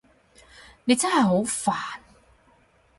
[0.85, 1.75] 你真係好煩